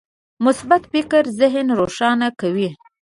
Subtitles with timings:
[0.45, 2.69] مثبت فکر ذهن روښانه کوي.